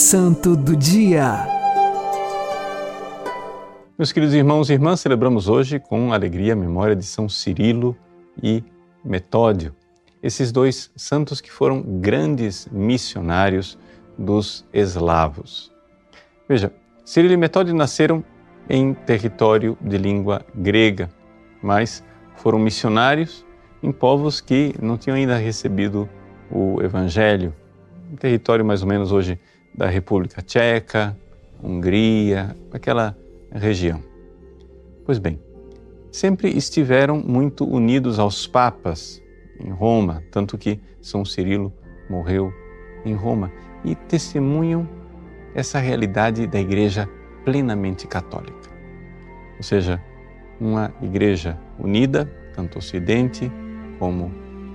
Santo 0.06 0.54
do 0.56 0.76
Dia. 0.76 1.48
Meus 3.98 4.12
queridos 4.12 4.36
irmãos 4.36 4.70
e 4.70 4.74
irmãs, 4.74 5.00
celebramos 5.00 5.48
hoje 5.48 5.80
com 5.80 6.12
alegria 6.12 6.52
a 6.52 6.56
memória 6.56 6.94
de 6.94 7.04
São 7.04 7.28
Cirilo 7.28 7.96
e 8.40 8.62
Metódio, 9.04 9.74
esses 10.22 10.52
dois 10.52 10.92
santos 10.94 11.40
que 11.40 11.50
foram 11.50 11.82
grandes 11.82 12.68
missionários 12.70 13.76
dos 14.16 14.64
eslavos. 14.72 15.72
Veja, 16.48 16.72
Cirilo 17.04 17.34
e 17.34 17.36
Metódio 17.36 17.74
nasceram 17.74 18.24
em 18.70 18.94
território 18.94 19.76
de 19.80 19.98
língua 19.98 20.46
grega, 20.54 21.10
mas 21.60 22.04
foram 22.36 22.60
missionários 22.60 23.44
em 23.82 23.90
povos 23.90 24.40
que 24.40 24.72
não 24.80 24.96
tinham 24.96 25.16
ainda 25.16 25.36
recebido 25.36 26.08
o 26.48 26.80
Evangelho, 26.80 27.52
um 28.12 28.14
território 28.14 28.64
mais 28.64 28.82
ou 28.82 28.88
menos 28.88 29.10
hoje 29.10 29.36
da 29.76 29.88
República 29.88 30.42
Tcheca, 30.42 31.16
Hungria, 31.62 32.56
aquela 32.72 33.16
região. 33.52 34.02
Pois 35.04 35.18
bem, 35.18 35.38
sempre 36.10 36.48
estiveram 36.50 37.18
muito 37.18 37.64
unidos 37.64 38.18
aos 38.18 38.46
papas 38.46 39.22
em 39.60 39.70
Roma, 39.70 40.22
tanto 40.30 40.56
que 40.58 40.80
São 41.00 41.24
Cirilo 41.24 41.72
morreu 42.08 42.52
em 43.04 43.14
Roma 43.14 43.52
e 43.84 43.94
testemunham 43.94 44.88
essa 45.54 45.78
realidade 45.78 46.46
da 46.46 46.60
igreja 46.60 47.08
plenamente 47.44 48.06
católica. 48.06 48.70
Ou 49.56 49.62
seja, 49.62 50.02
uma 50.60 50.92
igreja 51.00 51.58
unida, 51.78 52.30
tanto 52.54 52.78
Ocidente 52.78 53.50
como 53.98 54.30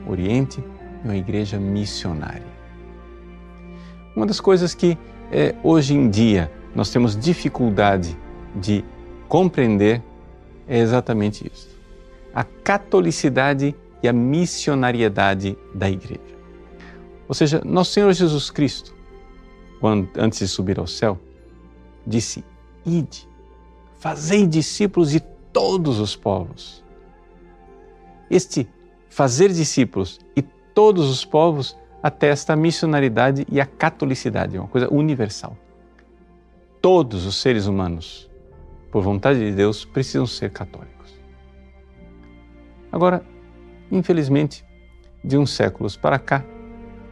Oriente, 0.08 0.64
e 1.04 1.08
uma 1.08 1.16
igreja 1.16 1.60
missionária. 1.60 2.51
Uma 4.16 4.26
das 4.26 4.40
coisas 4.40 4.74
que 4.74 4.98
eh, 5.32 5.56
hoje 5.64 5.94
em 5.94 6.10
dia 6.10 6.52
nós 6.76 6.90
temos 6.90 7.18
dificuldade 7.18 8.18
de 8.56 8.84
compreender 9.28 10.02
é 10.68 10.80
exatamente 10.80 11.50
isso. 11.52 11.70
A 12.34 12.44
catolicidade 12.44 13.76
e 14.04 14.08
a 14.08 14.14
missionariedade 14.14 15.58
da 15.74 15.90
igreja. 15.90 16.20
Ou 17.28 17.36
seja, 17.36 17.62
nosso 17.64 17.92
Senhor 17.92 18.12
Jesus 18.14 18.50
Cristo, 18.50 18.94
quando, 19.80 20.10
antes 20.18 20.40
de 20.40 20.48
subir 20.48 20.80
ao 20.80 20.88
céu, 20.88 21.20
disse: 22.06 22.44
Ide, 22.86 23.28
fazei 24.00 24.46
discípulos 24.46 25.12
de 25.12 25.20
todos 25.54 26.00
os 26.00 26.16
povos. 26.16 26.84
Este 28.30 28.68
fazer 29.10 29.52
discípulos 29.52 30.20
e 30.36 30.42
todos 30.42 31.10
os 31.10 31.26
povos 31.26 31.78
atesta 32.02 32.54
a 32.54 32.56
missionaridade 32.56 33.46
e 33.52 33.62
a 33.62 33.66
catolicidade, 33.66 34.58
uma 34.58 34.68
coisa 34.68 34.92
universal. 34.92 35.58
Todos 36.82 37.26
os 37.26 37.36
seres 37.36 37.68
humanos 37.68 38.32
por 38.92 39.02
vontade 39.02 39.40
de 39.40 39.54
Deus, 39.54 39.86
precisam 39.86 40.28
ser 40.28 40.52
católicos. 40.52 41.18
Agora, 42.92 43.24
infelizmente, 43.90 44.66
de 45.24 45.38
uns 45.38 45.52
séculos 45.52 45.96
para 45.96 46.20
cá, 46.20 46.44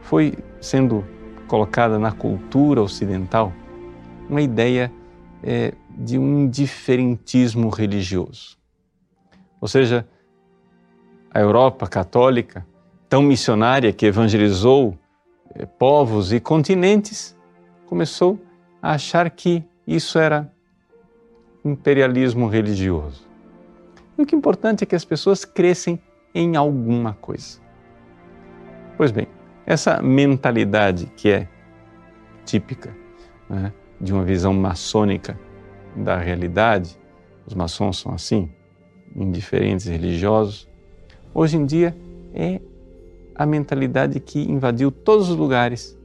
foi 0.02 0.34
sendo 0.60 1.04
colocada 1.48 1.98
na 1.98 2.12
cultura 2.12 2.82
ocidental 2.82 3.52
uma 4.28 4.42
ideia 4.42 4.92
é, 5.42 5.72
de 5.88 6.18
um 6.18 6.40
indiferentismo 6.40 7.70
religioso. 7.70 8.58
Ou 9.60 9.66
seja, 9.66 10.06
a 11.32 11.40
Europa 11.40 11.86
católica, 11.86 12.66
tão 13.10 13.22
missionária 13.22 13.92
que 13.92 14.06
evangelizou 14.06 14.96
é, 15.52 15.66
povos 15.66 16.32
e 16.32 16.38
continentes, 16.38 17.36
começou 17.86 18.40
a 18.80 18.92
achar 18.92 19.28
que 19.28 19.64
isso 19.84 20.16
era 20.16 20.50
imperialismo 21.64 22.46
religioso. 22.46 23.28
E 24.16 24.22
o 24.22 24.26
que 24.26 24.32
é 24.32 24.38
importante 24.38 24.84
é 24.84 24.86
que 24.86 24.94
as 24.94 25.04
pessoas 25.04 25.44
crescem 25.44 26.00
em 26.32 26.54
alguma 26.54 27.14
coisa. 27.14 27.58
Pois 28.96 29.10
bem, 29.10 29.26
essa 29.66 30.00
mentalidade 30.00 31.06
que 31.16 31.30
é 31.30 31.48
típica 32.44 32.94
né, 33.48 33.72
de 34.00 34.12
uma 34.12 34.22
visão 34.22 34.54
maçônica 34.54 35.38
da 35.96 36.16
realidade, 36.16 36.96
os 37.44 37.54
maçons 37.54 37.98
são 37.98 38.14
assim, 38.14 38.48
indiferentes 39.16 39.86
religiosos, 39.86 40.68
hoje 41.34 41.56
em 41.56 41.66
dia 41.66 41.96
é 42.32 42.60
a 43.40 43.46
mentalidade 43.46 44.20
que 44.20 44.38
invadiu 44.38 44.90
todos 44.90 45.30
os 45.30 45.34
lugares, 45.34 45.98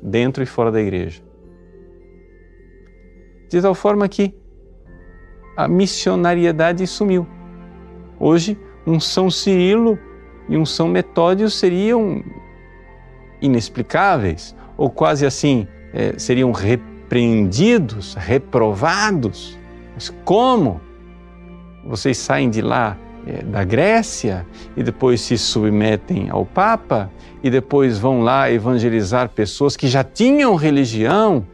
dentro 0.00 0.42
e 0.42 0.46
fora 0.46 0.72
da 0.72 0.80
igreja. 0.80 1.20
De 3.50 3.60
tal 3.60 3.74
forma 3.74 4.08
que 4.08 4.34
a 5.54 5.68
missionariedade 5.68 6.86
sumiu. 6.86 7.26
Hoje, 8.18 8.58
um 8.86 8.98
São 8.98 9.30
Cirilo 9.30 9.98
e 10.48 10.56
um 10.56 10.64
São 10.64 10.88
Metódio 10.88 11.50
seriam 11.50 12.24
inexplicáveis, 13.42 14.56
ou 14.74 14.88
quase 14.88 15.26
assim, 15.26 15.68
é, 15.92 16.18
seriam 16.18 16.52
repreendidos, 16.52 18.14
reprovados. 18.14 19.58
Mas 19.92 20.08
como 20.24 20.80
vocês 21.84 22.16
saem 22.16 22.48
de 22.48 22.62
lá 22.62 22.96
da 23.44 23.64
Grécia 23.64 24.46
e 24.76 24.82
depois 24.82 25.20
se 25.20 25.38
submetem 25.38 26.28
ao 26.30 26.44
Papa 26.44 27.10
e 27.42 27.50
depois 27.50 27.98
vão 27.98 28.22
lá 28.22 28.50
evangelizar 28.50 29.28
pessoas 29.28 29.76
que 29.76 29.86
já 29.86 30.02
tinham 30.02 30.54
religião, 30.54 31.46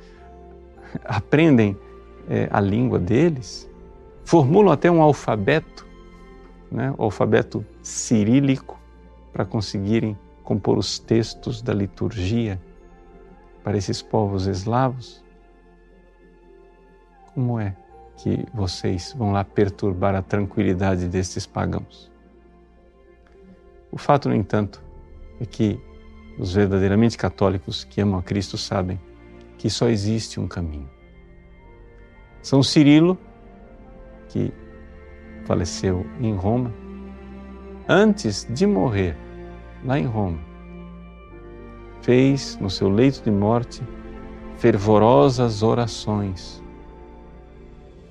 aprendem 1.05 1.77
é, 2.29 2.49
a 2.51 2.61
língua 2.61 2.99
deles, 2.99 3.69
formulam 4.25 4.73
até 4.73 4.91
um 4.91 5.03
alfabeto, 5.03 5.87
né, 6.71 6.95
o 6.97 7.05
alfabeto 7.05 7.65
cirílico, 7.83 8.79
para 9.33 9.45
conseguirem 9.45 10.19
compor 10.43 10.79
os 10.79 10.99
textos 10.99 11.61
da 11.61 11.75
liturgia 11.75 12.61
para 13.63 13.77
esses 13.77 14.01
povos 14.01 14.47
eslavos. 14.47 15.23
Como 17.35 17.61
é 17.61 17.77
que 18.19 18.45
vocês 18.53 19.15
vão 19.17 19.31
lá 19.31 19.45
perturbar 19.45 20.15
a 20.15 20.23
tranquilidade 20.23 21.09
destes 21.09 21.47
pagãos? 21.47 22.11
O 23.93 23.97
fato, 23.97 24.29
no 24.29 24.35
entanto, 24.35 24.83
é 25.41 25.47
que 25.47 25.81
os 26.37 26.53
verdadeiramente 26.53 27.17
católicos 27.17 27.85
que 27.85 28.01
amam 28.01 28.19
a 28.19 28.23
Cristo 28.23 28.59
sabem 28.59 29.01
que 29.57 29.71
só 29.71 29.89
existe 29.89 30.39
um 30.39 30.49
caminho. 30.49 30.91
São 32.43 32.63
Cirilo, 32.63 33.17
que 34.29 34.53
faleceu 35.45 36.05
em 36.21 36.35
Roma, 36.35 36.73
antes 37.89 38.47
de 38.51 38.67
morrer 38.67 39.17
lá 39.85 39.99
em 39.99 40.07
Roma, 40.07 40.41
fez 42.03 42.59
no 42.61 42.69
seu 42.69 42.89
leito 42.89 43.23
de 43.23 43.31
morte 43.31 43.83
fervorosas 44.57 45.63
orações 45.63 46.63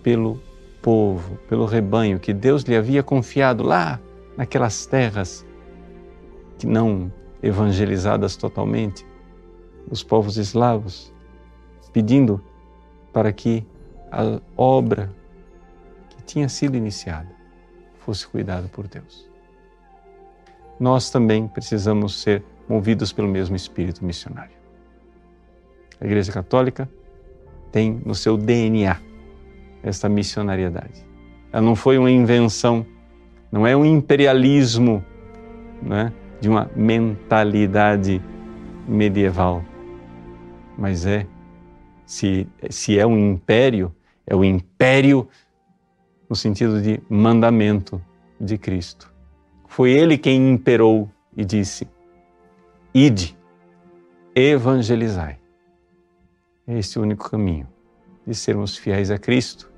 pelo 0.03 0.41
povo, 0.81 1.37
pelo 1.49 1.65
rebanho 1.65 2.19
que 2.19 2.33
Deus 2.33 2.63
lhe 2.63 2.75
havia 2.75 3.03
confiado 3.03 3.63
lá 3.63 3.99
naquelas 4.37 4.85
terras 4.85 5.45
que 6.57 6.65
não 6.65 7.11
evangelizadas 7.41 8.35
totalmente, 8.35 9.05
os 9.89 10.03
povos 10.03 10.37
eslavos, 10.37 11.13
pedindo 11.93 12.43
para 13.13 13.31
que 13.31 13.65
a 14.11 14.39
obra 14.55 15.13
que 16.09 16.23
tinha 16.23 16.49
sido 16.49 16.75
iniciada 16.75 17.29
fosse 17.97 18.27
cuidada 18.27 18.67
por 18.67 18.87
Deus. 18.87 19.29
Nós 20.79 21.09
também 21.09 21.47
precisamos 21.47 22.21
ser 22.21 22.43
movidos 22.69 23.11
pelo 23.11 23.27
mesmo 23.27 23.55
espírito 23.55 24.05
missionário. 24.05 24.55
A 25.99 26.05
Igreja 26.05 26.31
Católica 26.31 26.89
tem 27.71 28.01
no 28.05 28.13
seu 28.13 28.37
DNA 28.37 29.06
esta 29.83 30.09
missionariedade. 30.09 31.05
Ela 31.51 31.61
não 31.61 31.75
foi 31.75 31.97
uma 31.97 32.11
invenção, 32.11 32.85
não 33.51 33.65
é 33.65 33.75
um 33.75 33.85
imperialismo 33.85 35.03
né, 35.81 36.11
de 36.39 36.49
uma 36.49 36.69
mentalidade 36.75 38.21
medieval, 38.87 39.63
mas 40.77 41.05
é, 41.05 41.25
se, 42.05 42.47
se 42.69 42.99
é 42.99 43.05
um 43.05 43.17
império, 43.17 43.93
é 44.25 44.35
o 44.35 44.43
império 44.43 45.27
no 46.29 46.35
sentido 46.35 46.81
de 46.81 47.01
mandamento 47.09 48.01
de 48.39 48.57
Cristo. 48.57 49.13
Foi 49.67 49.91
ele 49.91 50.17
quem 50.17 50.51
imperou 50.51 51.09
e 51.35 51.43
disse: 51.43 51.87
Ide, 52.93 53.37
evangelizai. 54.35 55.39
Este 56.67 56.97
é 56.97 57.01
o 57.01 57.03
único 57.03 57.29
caminho 57.29 57.67
de 58.27 58.35
sermos 58.35 58.75
fiéis 58.75 59.09
a 59.09 59.17
Cristo. 59.17 59.71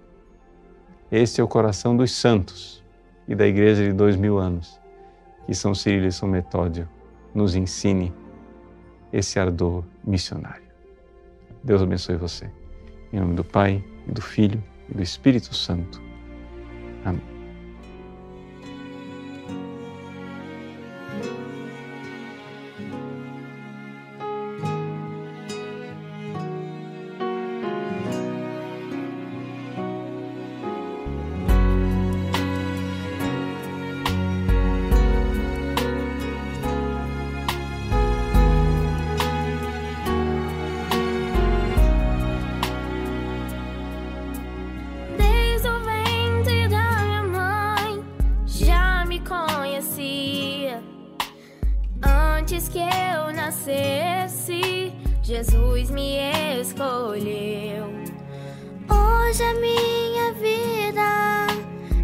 Este 1.12 1.40
é 1.40 1.44
o 1.44 1.48
coração 1.48 1.96
dos 1.96 2.12
santos 2.12 2.84
e 3.28 3.36
da 3.36 3.46
igreja 3.46 3.84
de 3.84 3.94
dois 3.94 4.16
mil 4.16 4.40
anos, 4.40 4.80
que 5.46 5.54
São 5.54 5.76
Cirilo 5.76 6.08
e 6.08 6.12
São 6.12 6.28
Metódio 6.28 6.90
nos 7.34 7.56
ensine 7.56 8.12
esse 9.14 9.40
ardor 9.40 9.84
missionário. 10.04 10.68
Deus 11.64 11.82
abençoe 11.82 12.16
você. 12.16 12.50
Em 13.14 13.20
nome 13.20 13.36
do 13.36 13.44
Pai, 13.44 13.84
e 14.08 14.12
do 14.12 14.22
Filho 14.22 14.64
e 14.90 14.94
do 14.96 15.04
Espírito 15.04 15.54
Santo. 15.54 16.09
acontecesse, 53.70 54.92
Jesus 55.22 55.92
me 55.92 56.18
escolheu. 56.60 57.86
Hoje 58.90 59.44
a 59.44 59.54
minha 59.56 60.34
vida 60.34 61.48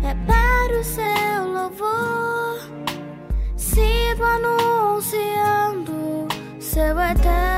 é 0.04 0.14
para 0.28 0.80
o 0.80 0.84
seu 0.84 1.48
louvor, 1.52 2.60
sigo 3.58 4.24
anunciando 4.24 6.28
seu 6.60 7.00
eterno. 7.00 7.55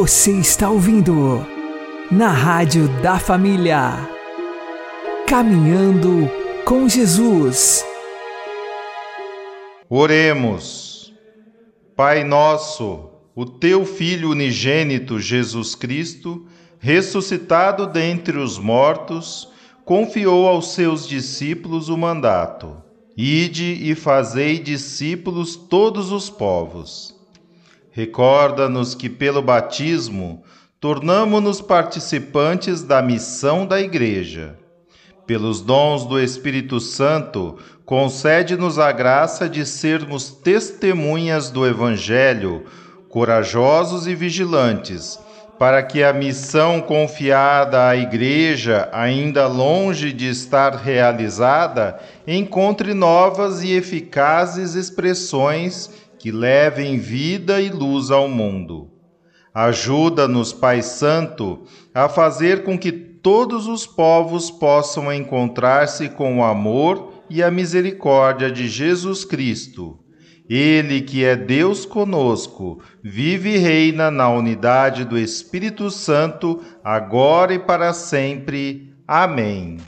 Você 0.00 0.30
está 0.30 0.70
ouvindo 0.70 1.44
na 2.08 2.28
Rádio 2.28 2.86
da 3.02 3.18
Família. 3.18 4.08
Caminhando 5.26 6.30
com 6.64 6.88
Jesus. 6.88 7.84
Oremos. 9.90 11.12
Pai 11.96 12.22
nosso, 12.22 13.10
o 13.34 13.44
teu 13.44 13.84
Filho 13.84 14.30
unigênito 14.30 15.18
Jesus 15.18 15.74
Cristo, 15.74 16.46
ressuscitado 16.78 17.84
dentre 17.84 18.38
os 18.38 18.56
mortos, 18.56 19.48
confiou 19.84 20.46
aos 20.46 20.74
seus 20.74 21.08
discípulos 21.08 21.88
o 21.88 21.96
mandato: 21.96 22.76
Ide 23.16 23.76
e 23.82 23.96
fazei 23.96 24.60
discípulos 24.60 25.56
todos 25.56 26.12
os 26.12 26.30
povos. 26.30 27.17
Recorda-nos 27.98 28.94
que 28.94 29.08
pelo 29.08 29.42
batismo 29.42 30.44
tornamo-nos 30.78 31.60
participantes 31.60 32.84
da 32.84 33.02
missão 33.02 33.66
da 33.66 33.80
Igreja. 33.80 34.56
Pelos 35.26 35.60
dons 35.60 36.04
do 36.04 36.16
Espírito 36.16 36.78
Santo, 36.78 37.58
concede-nos 37.84 38.78
a 38.78 38.92
graça 38.92 39.48
de 39.48 39.66
sermos 39.66 40.30
testemunhas 40.30 41.50
do 41.50 41.66
Evangelho, 41.66 42.66
corajosos 43.08 44.06
e 44.06 44.14
vigilantes, 44.14 45.18
para 45.58 45.82
que 45.82 46.04
a 46.04 46.12
missão 46.12 46.80
confiada 46.80 47.88
à 47.88 47.96
Igreja, 47.96 48.88
ainda 48.92 49.48
longe 49.48 50.12
de 50.12 50.28
estar 50.28 50.76
realizada, 50.76 51.98
encontre 52.24 52.94
novas 52.94 53.64
e 53.64 53.72
eficazes 53.72 54.76
expressões 54.76 55.90
que 56.18 56.30
levem 56.30 56.98
vida 56.98 57.60
e 57.60 57.70
luz 57.70 58.10
ao 58.10 58.28
mundo. 58.28 58.90
Ajuda-nos, 59.54 60.52
Pai 60.52 60.82
Santo, 60.82 61.64
a 61.94 62.08
fazer 62.08 62.64
com 62.64 62.78
que 62.78 62.92
todos 62.92 63.66
os 63.66 63.86
povos 63.86 64.50
possam 64.50 65.12
encontrar-se 65.12 66.08
com 66.08 66.38
o 66.38 66.44
amor 66.44 67.12
e 67.28 67.42
a 67.42 67.50
misericórdia 67.50 68.50
de 68.50 68.68
Jesus 68.68 69.24
Cristo. 69.24 69.98
Ele 70.48 71.02
que 71.02 71.24
é 71.24 71.36
Deus 71.36 71.84
conosco, 71.84 72.80
vive 73.02 73.54
e 73.54 73.58
reina 73.58 74.10
na 74.10 74.30
unidade 74.30 75.04
do 75.04 75.18
Espírito 75.18 75.90
Santo, 75.90 76.62
agora 76.82 77.52
e 77.52 77.58
para 77.58 77.92
sempre. 77.92 78.94
Amém. 79.06 79.78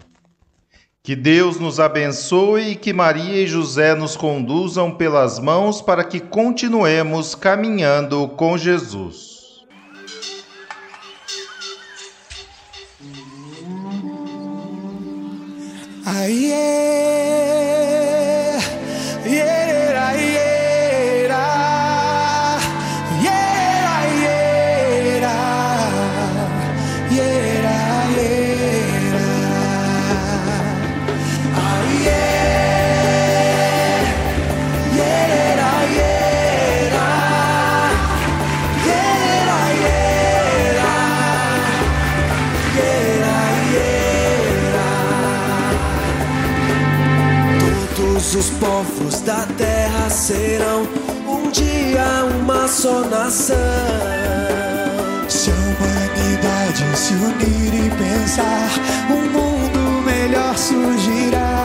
Que 1.03 1.17
Deus 1.17 1.59
nos 1.59 1.81
abençoe 1.81 2.73
e 2.73 2.77
que 2.77 2.93
Maria 2.93 3.43
e 3.43 3.47
José 3.47 3.95
nos 3.95 4.19
conduzam 4.19 4.91
pelas 4.95 5.39
mãos 5.39 5.81
para 5.81 6.05
que 6.05 6.21
continuemos 6.21 7.35
caminhando 7.35 8.29
com 8.29 8.59
Jesus. 8.59 9.65
Aie, 16.05 17.80
os 48.41 48.49
povos 48.53 49.21
da 49.21 49.47
terra 49.59 50.09
serão 50.09 50.89
um 51.29 51.51
dia 51.51 52.25
uma 52.41 52.67
só 52.67 53.01
nação. 53.05 53.55
Se 55.29 55.51
a 55.51 55.55
humanidade 55.55 56.97
se 56.97 57.13
unir 57.13 57.87
e 57.87 57.91
pensar, 57.91 58.71
um 59.11 59.31
mundo 59.31 60.03
melhor 60.07 60.57
surgirá. 60.57 61.60